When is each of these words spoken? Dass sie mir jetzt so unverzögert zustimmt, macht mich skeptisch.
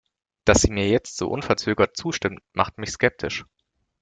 Dass 0.45 0.63
sie 0.63 0.71
mir 0.71 0.89
jetzt 0.89 1.15
so 1.17 1.27
unverzögert 1.27 1.95
zustimmt, 1.95 2.41
macht 2.53 2.79
mich 2.79 2.89
skeptisch. 2.89 3.45